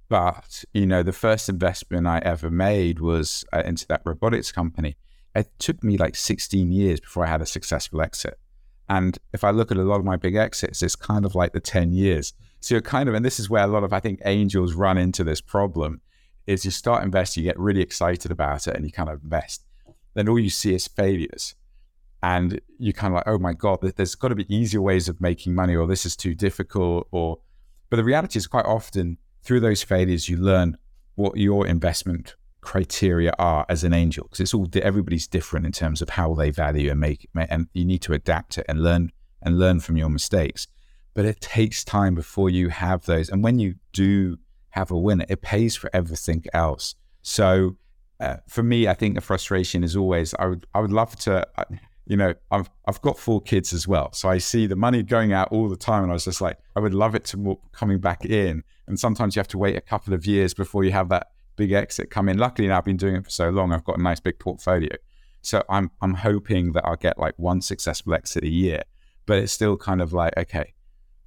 [0.09, 4.97] But, you know, the first investment I ever made was uh, into that robotics company.
[5.35, 8.39] It took me like 16 years before I had a successful exit.
[8.89, 11.53] And if I look at a lot of my big exits, it's kind of like
[11.53, 12.35] the 10 years.
[12.61, 14.99] So you're kind of, and this is where a lot of, I think, angels run
[14.99, 16.03] into this problem
[16.47, 19.65] is you start investing, you get really excited about it and you kind of invest.
[20.15, 21.55] Then all you see is failures
[22.23, 25.21] and you kind of like, oh my god, there's got to be easier ways of
[25.21, 27.39] making money, or this is too difficult, or.
[27.91, 30.79] But the reality is, quite often through those failures, you learn
[31.17, 36.01] what your investment criteria are as an angel, because it's all everybody's different in terms
[36.01, 39.11] of how they value and make, and you need to adapt it and learn
[39.43, 40.69] and learn from your mistakes.
[41.15, 44.39] But it takes time before you have those, and when you do
[44.71, 46.95] have a winner, it pays for everything else.
[47.23, 47.77] So.
[48.21, 51.45] Uh, for me, I think the frustration is always I would I would love to
[52.07, 55.33] you know, I've I've got four kids as well, so I see the money going
[55.33, 57.59] out all the time, and I was just like, I would love it to more
[57.73, 58.65] coming back in.
[58.87, 61.73] And sometimes you have to wait a couple of years before you have that big
[61.73, 62.39] exit come in.
[62.39, 64.97] Luckily, now I've been doing it for so long, I've got a nice big portfolio.
[65.43, 68.83] So I'm I'm hoping that I'll get like one successful exit a year,
[69.27, 70.75] but it's still kind of like okay,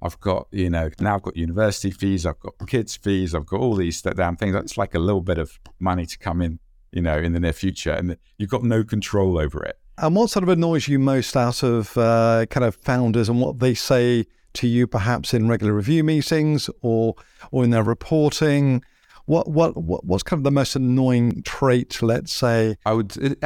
[0.02, 3.60] I've got you know now I've got university fees, I've got kids fees, I've got
[3.60, 4.54] all these damn things.
[4.54, 6.58] It's like a little bit of money to come in,
[6.92, 9.78] you know, in the near future, and you've got no control over it.
[9.98, 13.60] And what sort of annoys you most out of uh, kind of founders and what
[13.60, 17.14] they say to you, perhaps in regular review meetings or
[17.50, 18.82] or in their reporting?
[19.24, 22.02] What what, what what's kind of the most annoying trait?
[22.02, 23.16] Let's say I would.
[23.16, 23.42] It,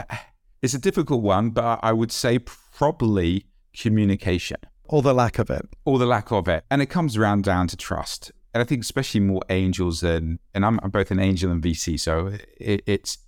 [0.63, 4.59] it's a difficult one, but I would say probably communication
[4.91, 7.69] or the lack of it, or the lack of it, and it comes around down
[7.69, 8.33] to trust.
[8.53, 11.99] And I think especially more angels than, and I'm, I'm both an angel and VC,
[11.99, 13.19] so it, it's,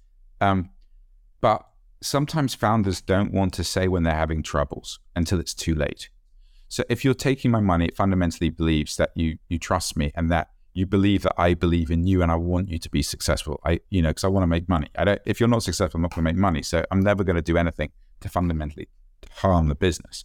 [0.41, 0.71] um,
[1.41, 1.65] but
[2.03, 6.11] sometimes founders don't want to say when they're having troubles until it's too late.
[6.69, 10.31] So if you're taking my money, it fundamentally believes that you you trust me and
[10.31, 13.61] that you believe that I believe in you and I want you to be successful.
[13.65, 14.89] I you know because I want to make money.
[14.97, 15.23] I don't.
[15.27, 16.63] If you're not successful, I'm not going to make money.
[16.63, 18.89] So I'm never going to do anything to fundamentally
[19.37, 20.25] harm the business.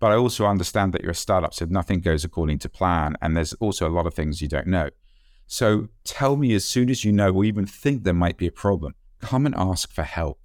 [0.00, 3.36] But I also understand that you're a startup, so nothing goes according to plan, and
[3.36, 4.90] there's also a lot of things you don't know.
[5.46, 8.52] So tell me as soon as you know or even think there might be a
[8.52, 8.94] problem.
[9.20, 10.38] Come and ask for help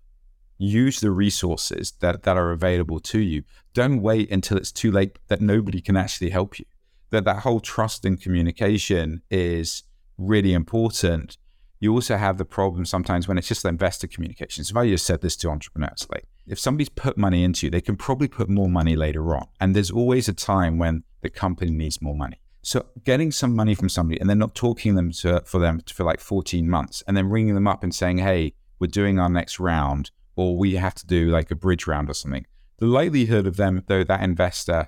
[0.60, 3.44] use the resources that, that are available to you.
[3.74, 6.66] Don't wait until it's too late that nobody can actually help you.
[7.10, 9.84] That that whole trust and communication is
[10.18, 11.38] really important.
[11.80, 14.64] You also have the problem sometimes when it's just investor communication.
[14.66, 17.72] So if I just said this to entrepreneurs, like if somebody's put money into you,
[17.72, 19.48] they can probably put more money later on.
[19.62, 22.42] And there's always a time when the company needs more money.
[22.62, 26.04] So getting some money from somebody and then not talking them to, for them for
[26.04, 29.60] like 14 months and then ringing them up and saying, hey, we're doing our next
[29.60, 32.46] round or we have to do like a bridge round or something.
[32.78, 34.88] The likelihood of them, though, that investor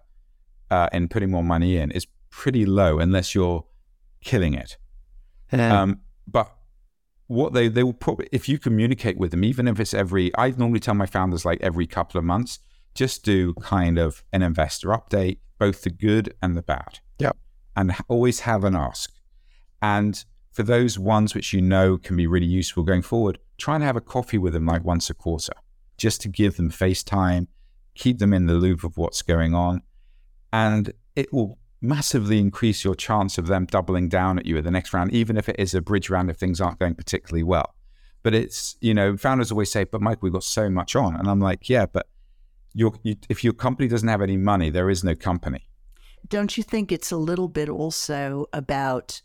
[0.69, 3.65] uh, in putting more money in is pretty low unless you're
[4.23, 4.77] killing it.
[5.51, 5.81] Yeah.
[5.81, 6.55] Um, but
[7.27, 10.51] what they they will probably if you communicate with them, even if it's every, I
[10.51, 12.59] normally tell my founders like every couple of months,
[12.95, 16.99] just do kind of an investor update, both the good and the bad.
[17.19, 17.33] Yeah.
[17.75, 19.11] And always have an ask.
[19.81, 23.83] And for those ones which you know can be really useful going forward, try and
[23.83, 25.53] have a coffee with them like once a quarter,
[25.97, 27.47] just to give them FaceTime,
[27.95, 29.81] keep them in the loop of what's going on.
[30.51, 34.71] And it will massively increase your chance of them doubling down at you at the
[34.71, 37.73] next round, even if it is a bridge round if things aren't going particularly well.
[38.23, 41.15] But it's, you know, founders always say, but Mike, we've got so much on.
[41.15, 42.07] And I'm like, yeah, but
[42.73, 45.65] your, you, if your company doesn't have any money, there is no company.
[46.27, 49.21] Don't you think it's a little bit also about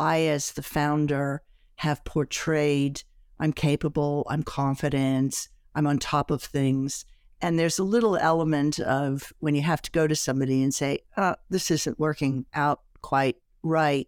[0.00, 1.42] I, as the founder,
[1.76, 3.02] have portrayed
[3.40, 7.06] I'm capable, I'm confident, I'm on top of things.
[7.40, 11.00] And there's a little element of when you have to go to somebody and say,
[11.16, 14.06] oh, this isn't working out quite right.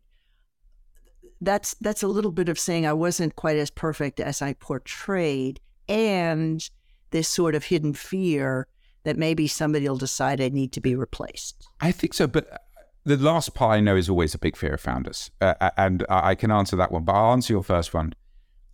[1.41, 5.61] That's that's a little bit of saying I wasn't quite as perfect as I portrayed,
[5.89, 6.63] and
[7.11, 8.69] this sort of hidden fear
[9.03, 11.67] that maybe somebody will decide I need to be replaced.
[11.81, 12.63] I think so, but
[13.05, 16.35] the last part I know is always a big fear of founders, uh, and I
[16.35, 17.05] can answer that one.
[17.05, 18.15] But I'll answer your first one.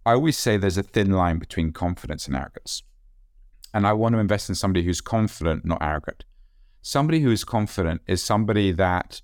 [0.05, 2.83] I always say there's a thin line between confidence and arrogance.
[3.75, 6.25] And I want to invest in somebody who's confident, not arrogant.
[6.81, 9.21] Somebody who is confident is somebody that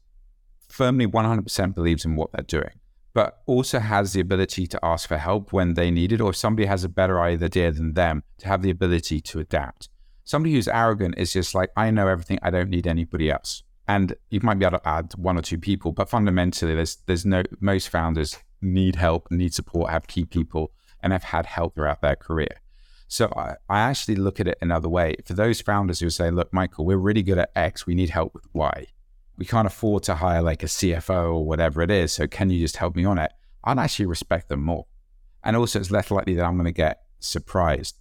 [0.68, 2.80] firmly 100% believes in what they're doing,
[3.14, 6.36] but also has the ability to ask for help when they need it, or if
[6.36, 9.88] somebody has a better idea than them, to have the ability to adapt.
[10.24, 13.62] Somebody who's arrogant is just like, I know everything, I don't need anybody else.
[13.86, 17.26] And you might be able to add one or two people, but fundamentally, there's there's
[17.26, 22.00] no most founders need help, need support, have key people, and have had help throughout
[22.00, 22.60] their career.
[23.08, 25.16] So I, I actually look at it another way.
[25.24, 28.34] For those founders who say, look, Michael, we're really good at X, we need help
[28.34, 28.86] with Y.
[29.36, 32.12] We can't afford to hire like a CFO or whatever it is.
[32.12, 33.32] So can you just help me on it?
[33.62, 34.86] I'd actually respect them more.
[35.42, 37.98] And also, it's less likely that I'm going to get surprised.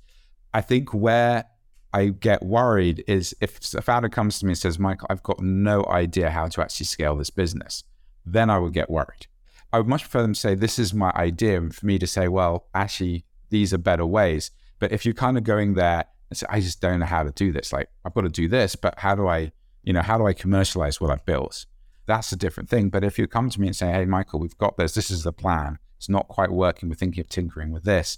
[0.54, 1.46] I think where
[1.93, 5.39] I get worried is if a founder comes to me and says, Michael, I've got
[5.39, 7.84] no idea how to actually scale this business,
[8.25, 9.27] then I would get worried.
[9.71, 12.08] I would much prefer them to say, This is my idea, and for me to
[12.08, 14.49] say, Well, actually, these are better ways.
[14.79, 17.32] But if you're kind of going there and say, I just don't know how to
[17.32, 19.51] do this, like I've got to do this, but how do I,
[19.84, 21.65] you know, how do I commercialize what I've built?
[22.08, 22.89] That's a different thing.
[22.89, 25.23] But if you come to me and say, Hey, Michael, we've got this, this is
[25.23, 28.17] the plan, it's not quite working, we're thinking of tinkering with this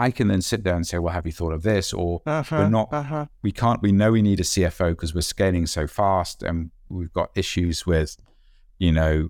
[0.00, 1.92] I can then sit there and say, well, have you thought of this?
[1.92, 3.26] Or uh-huh, we're not, uh-huh.
[3.42, 7.12] we can't, we know we need a CFO because we're scaling so fast and we've
[7.12, 8.16] got issues with,
[8.78, 9.28] you know,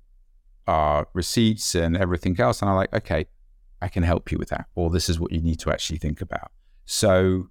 [0.68, 2.62] our receipts and everything else.
[2.62, 3.26] And I'm like, okay,
[3.82, 4.66] I can help you with that.
[4.76, 6.52] Or this is what you need to actually think about.
[6.86, 7.48] So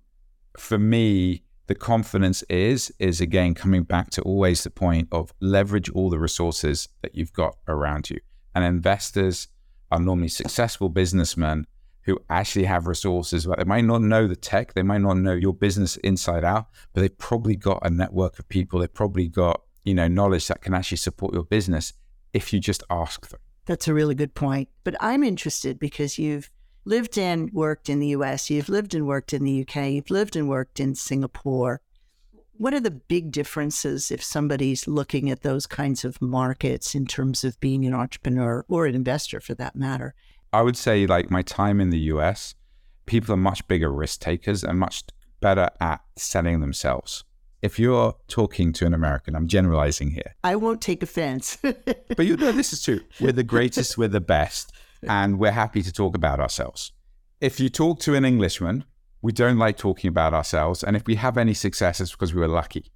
[0.58, 5.90] for me, the confidence is, is again, coming back to always the point of leverage
[5.90, 8.22] all the resources that you've got around you.
[8.56, 9.50] And investors
[9.92, 11.68] are normally successful businessmen
[12.10, 13.46] who actually have resources.
[13.46, 17.02] They might not know the tech, they might not know your business inside out, but
[17.02, 18.80] they've probably got a network of people.
[18.80, 21.94] They've probably got you know knowledge that can actually support your business
[22.34, 23.40] if you just ask them.
[23.66, 24.70] That's a really good point.
[24.84, 26.50] But I'm interested because you've
[26.86, 30.36] lived and worked in the US, you've lived and worked in the UK, you've lived
[30.36, 31.82] and worked in Singapore.
[32.54, 37.44] What are the big differences if somebody's looking at those kinds of markets in terms
[37.44, 40.14] of being an entrepreneur or an investor for that matter?
[40.52, 42.56] I would say like my time in the US,
[43.06, 45.04] people are much bigger risk takers and much
[45.40, 47.24] better at selling themselves.
[47.62, 50.36] If you're talking to an American, I'm generalizing here.
[50.44, 51.58] I won't take offense.
[51.62, 53.02] but you know this is true.
[53.20, 54.72] We're the greatest, we're the best,
[55.04, 56.94] and we're happy to talk about ourselves.
[57.42, 58.86] If you talk to an Englishman,
[59.22, 60.84] we don't like talking about ourselves.
[60.84, 62.92] And if we have any success, it's because we were lucky.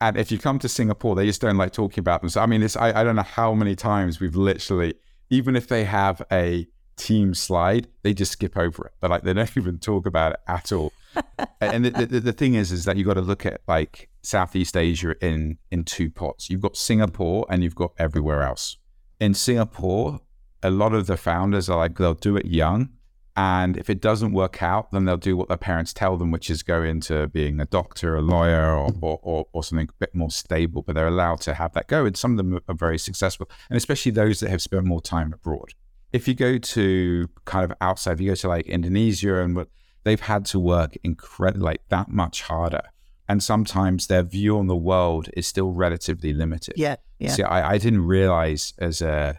[0.00, 2.44] And if you come to Singapore, they just don't like talking about themselves.
[2.44, 4.94] I mean, it's, I, I don't know how many times we've literally,
[5.30, 6.68] even if they have a
[6.98, 8.92] team slide, they just skip over it.
[9.00, 10.92] But like they don't even talk about it at all.
[11.60, 14.76] and the, the, the, thing is, is that you've got to look at like Southeast
[14.76, 16.50] Asia in in two pots.
[16.50, 18.76] You've got Singapore and you've got everywhere else.
[19.20, 20.20] In Singapore,
[20.62, 22.90] a lot of the founders are like they'll do it young,
[23.36, 26.50] and if it doesn't work out, then they'll do what their parents tell them, which
[26.50, 30.14] is go into being a doctor, a lawyer, or, or, or, or something a bit
[30.14, 30.82] more stable.
[30.82, 33.76] But they're allowed to have that go, and some of them are very successful, and
[33.76, 35.74] especially those that have spent more time abroad
[36.12, 39.68] if you go to kind of outside, if you go to like Indonesia and what
[40.04, 42.82] they've had to work incredibly like that much harder.
[43.28, 46.74] And sometimes their view on the world is still relatively limited.
[46.76, 46.96] Yeah.
[47.18, 47.30] Yeah.
[47.30, 49.38] See, I, I didn't realize as a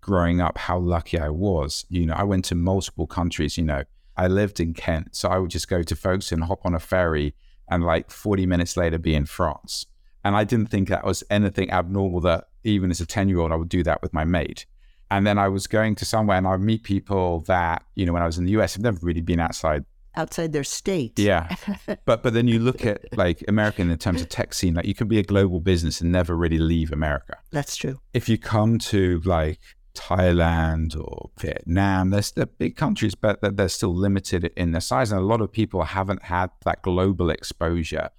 [0.00, 1.84] growing up how lucky I was.
[1.88, 3.84] You know, I went to multiple countries, you know.
[4.16, 5.14] I lived in Kent.
[5.14, 7.34] So I would just go to Folkestone, hop on a ferry,
[7.70, 9.86] and like 40 minutes later be in France.
[10.24, 13.52] And I didn't think that was anything abnormal that even as a 10 year old,
[13.52, 14.66] I would do that with my mate.
[15.10, 18.12] And then I was going to somewhere and I would meet people that, you know,
[18.12, 19.84] when I was in the US, have never really been outside.
[20.16, 21.18] Outside their state.
[21.18, 21.54] Yeah.
[22.04, 24.94] but but then you look at like America in terms of tech scene, like you
[24.94, 27.38] can be a global business and never really leave America.
[27.50, 28.00] That's true.
[28.12, 29.60] If you come to like
[29.94, 35.12] Thailand or Vietnam, there's the big countries, but they're still limited in their size.
[35.12, 38.10] And a lot of people haven't had that global exposure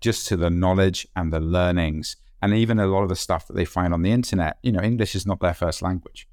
[0.00, 2.16] just to the knowledge and the learnings
[2.52, 4.80] and even a lot of the stuff that they find on the internet, you know,
[4.80, 6.28] English is not their first language.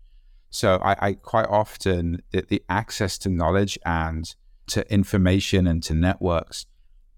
[0.49, 4.33] So I, I quite often the, the, access to knowledge and
[4.67, 6.67] to information and to networks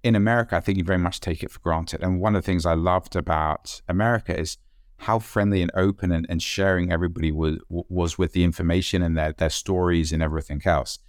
[0.02, 2.04] in America, I think you very much take it for granted.
[2.04, 4.58] And one of the things I loved about America is
[4.98, 9.34] how friendly and open and, and sharing everybody was, was with the information and their,
[9.34, 11.00] their stories and everything else.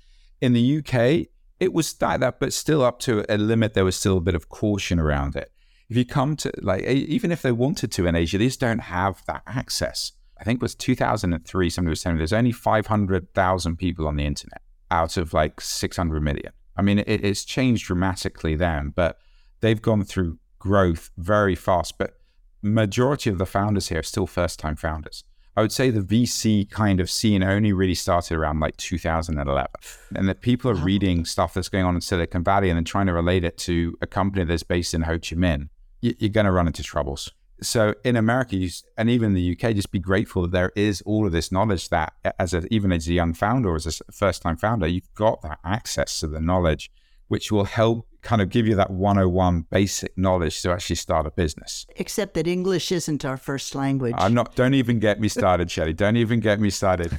[0.41, 1.29] In the UK,
[1.61, 4.35] it was like that, but still up to a limit, there was still a bit
[4.35, 5.53] of caution around it
[5.89, 8.81] if you come to like even if they wanted to in Asia, they just don't
[8.81, 10.13] have that access.
[10.39, 11.71] I think it was 2003.
[11.71, 14.61] Somebody was telling me there's only 500,000 people on the internet
[14.91, 16.53] out of like 600 million.
[16.77, 19.19] I mean, it, it's changed dramatically then, but
[19.61, 21.97] they've gone through growth very fast.
[21.97, 22.19] But
[22.63, 25.25] majority of the founders here are still first time founders.
[25.57, 29.67] I would say the VC kind of scene only really started around like 2011.
[30.15, 33.07] And that people are reading stuff that's going on in Silicon Valley and then trying
[33.07, 35.71] to relate it to a company that's based in Ho Chi Minh
[36.19, 37.31] you're going to run into troubles.
[37.63, 41.27] So in America, you, and even the UK, just be grateful that there is all
[41.27, 44.43] of this knowledge that, as a, even as a young founder or as a first
[44.43, 46.91] time founder, you've got that access to the knowledge,
[47.29, 51.31] which will help kind of give you that 101 basic knowledge to actually start a
[51.31, 51.87] business.
[51.95, 54.15] Except that English isn't our first language.
[54.19, 55.93] I'm not, don't even get me started, Shelley.
[55.93, 57.13] Don't even get me started.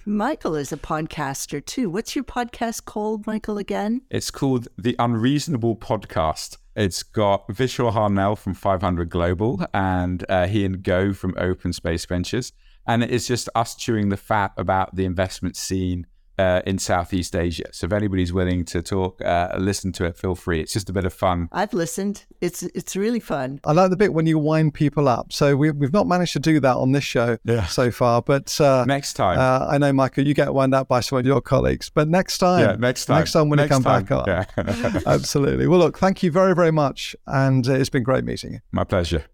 [0.04, 1.88] Michael is a podcaster too.
[1.88, 4.02] What's your podcast called, Michael, again?
[4.10, 6.56] It's called The Unreasonable Podcast.
[6.74, 12.52] It's got Vishal Harnal from 500 Global and uh, Hian Goh from Open Space Ventures.
[12.88, 16.06] And it's just us chewing the fat about the investment scene
[16.38, 17.64] uh, in Southeast Asia.
[17.72, 20.60] So if anybody's willing to talk, uh, listen to it, feel free.
[20.60, 21.48] It's just a bit of fun.
[21.52, 22.24] I've listened.
[22.40, 23.60] It's it's really fun.
[23.64, 25.32] I like the bit when you wind people up.
[25.32, 27.66] So we, we've not managed to do that on this show yeah.
[27.66, 29.38] so far, but uh, next time.
[29.38, 32.38] Uh, I know, Michael, you get wound up by some of your colleagues, but next
[32.38, 34.04] time, yeah, next time, next time when next you come time.
[34.04, 35.00] back on, yeah.
[35.06, 35.66] absolutely.
[35.66, 38.60] Well, look, thank you very very much, and uh, it's been great meeting you.
[38.72, 39.24] My pleasure.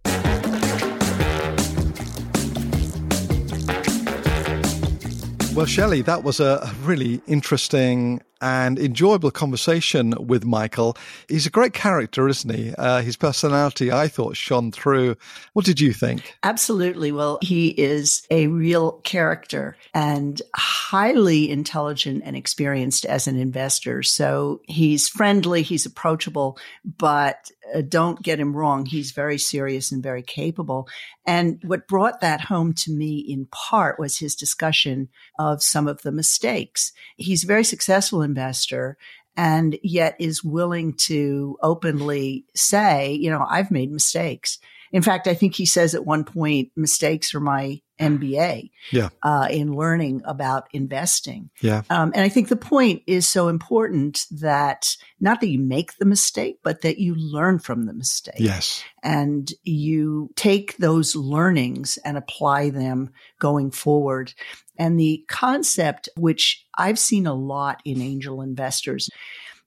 [5.54, 10.98] Well, Shelley, that was a really interesting and enjoyable conversation with Michael.
[11.30, 12.74] He's a great character, isn't he?
[12.74, 15.16] Uh, his personality, I thought, shone through.
[15.54, 16.36] What did you think?
[16.42, 17.10] Absolutely.
[17.10, 24.02] Well, he is a real character and highly intelligent and experienced as an investor.
[24.02, 26.58] So he's friendly, he's approachable,
[26.98, 28.84] but uh, don't get him wrong.
[28.84, 30.86] He's very serious and very capable.
[31.26, 36.02] And what brought that home to me in part was his discussion of some of
[36.02, 36.92] the mistakes.
[37.16, 38.96] He's very successful investor
[39.36, 44.58] and yet is willing to openly say, you know, I've made mistakes.
[44.92, 49.10] In fact, I think he says at one point, mistakes are my MBA yeah.
[49.22, 51.50] Uh, in learning about investing.
[51.60, 51.82] Yeah.
[51.90, 56.04] Um, and I think the point is so important that not that you make the
[56.04, 58.34] mistake, but that you learn from the mistake.
[58.38, 58.82] Yes.
[59.02, 64.34] And you take those learnings and apply them going forward.
[64.76, 69.08] And the concept, which I've seen a lot in angel investors,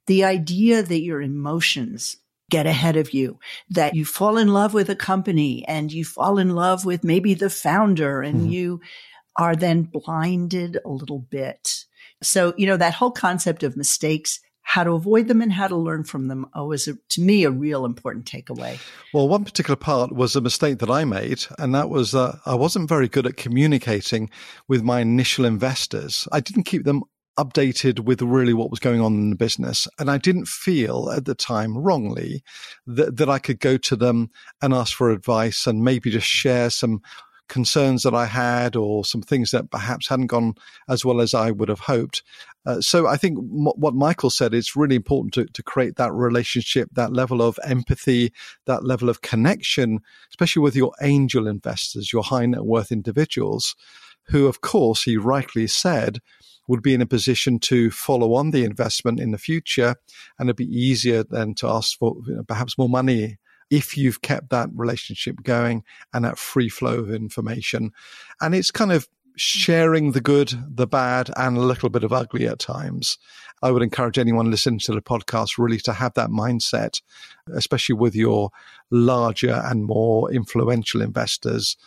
[0.07, 2.17] the idea that your emotions
[2.49, 3.39] get ahead of you,
[3.69, 7.33] that you fall in love with a company and you fall in love with maybe
[7.33, 8.49] the founder and mm-hmm.
[8.49, 8.81] you
[9.35, 11.85] are then blinded a little bit.
[12.23, 15.75] So, you know, that whole concept of mistakes, how to avoid them and how to
[15.75, 18.79] learn from them oh, was, a, to me, a real important takeaway.
[19.13, 22.89] Well, one particular part was a mistake that I made, and that was I wasn't
[22.89, 24.29] very good at communicating
[24.67, 26.27] with my initial investors.
[26.31, 27.03] I didn't keep them
[27.37, 29.87] updated with really what was going on in the business.
[29.99, 32.43] And I didn't feel at the time wrongly
[32.85, 34.29] that, that I could go to them
[34.61, 37.01] and ask for advice and maybe just share some
[37.47, 40.55] concerns that I had or some things that perhaps hadn't gone
[40.89, 42.23] as well as I would have hoped.
[42.65, 46.11] Uh, so I think m- what Michael said is really important to, to create that
[46.11, 48.33] relationship, that level of empathy,
[48.65, 53.75] that level of connection, especially with your angel investors, your high net worth individuals,
[54.29, 56.19] who, of course, he rightly said,
[56.67, 59.95] would be in a position to follow on the investment in the future.
[60.37, 63.37] And it'd be easier then to ask for you know, perhaps more money
[63.69, 67.91] if you've kept that relationship going and that free flow of information.
[68.41, 72.47] And it's kind of sharing the good, the bad, and a little bit of ugly
[72.47, 73.17] at times.
[73.61, 77.01] I would encourage anyone listening to the podcast really to have that mindset,
[77.53, 78.49] especially with your
[78.91, 81.77] larger and more influential investors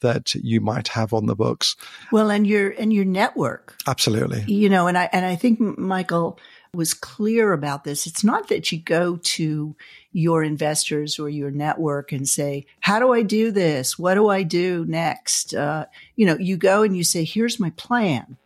[0.00, 1.76] that you might have on the books.
[2.12, 3.76] Well, and your and your network.
[3.86, 4.44] Absolutely.
[4.46, 6.38] You know, and I and I think Michael
[6.74, 8.06] was clear about this.
[8.06, 9.74] It's not that you go to
[10.12, 13.98] your investors or your network and say, "How do I do this?
[13.98, 15.86] What do I do next?" Uh,
[16.16, 18.36] you know, you go and you say, "Here's my plan.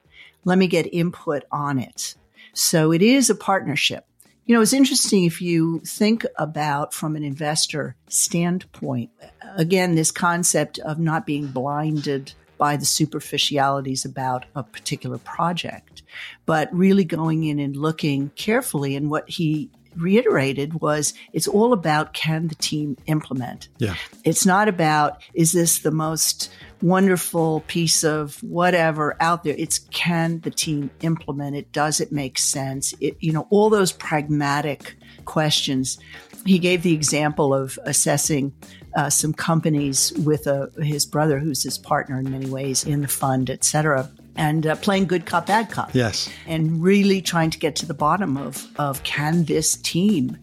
[0.44, 2.14] Let me get input on it."
[2.55, 4.07] So it is a partnership.
[4.53, 9.09] You know, it's interesting if you think about from an investor standpoint,
[9.57, 16.03] again, this concept of not being blinded by the superficialities about a particular project,
[16.44, 18.94] but really going in and looking carefully.
[18.94, 23.68] And what he reiterated was it's all about can the team implement?
[23.78, 23.95] Yeah.
[24.24, 29.55] It's not about is this the most wonderful piece of whatever out there.
[29.57, 31.72] It's can the team implement it?
[31.72, 32.95] Does it make sense?
[33.01, 35.99] It, you know, all those pragmatic questions.
[36.45, 38.53] He gave the example of assessing
[38.97, 43.09] uh, some companies with a, his brother, who's his partner in many ways in the
[43.09, 45.95] fund, et cetera and uh, playing good cop, bad cop.
[45.95, 46.30] Yes.
[46.47, 50.39] And really trying to get to the bottom of, of can this team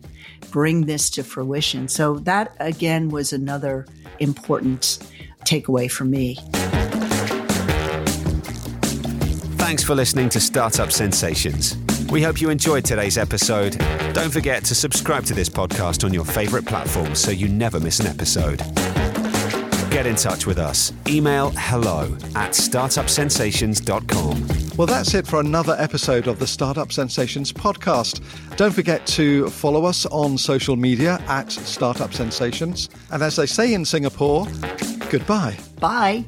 [0.52, 1.88] bring this to fruition?
[1.88, 3.86] So that, again, was another
[4.20, 5.00] important
[5.46, 6.38] takeaway for me.
[9.58, 11.78] Thanks for listening to Startup Sensations.
[12.12, 13.78] We hope you enjoyed today's episode.
[14.14, 18.00] Don't forget to subscribe to this podcast on your favorite platform so you never miss
[18.00, 18.60] an episode.
[19.92, 20.94] Get in touch with us.
[21.08, 22.04] Email hello
[22.36, 24.78] at startupsensations.com.
[24.78, 28.22] Well, that's it for another episode of the Startup Sensations podcast.
[28.56, 32.90] Don't forget to follow us on social media at Startup Sensations.
[33.12, 34.48] And as they say in Singapore,
[35.10, 35.58] goodbye.
[35.80, 36.24] Bye.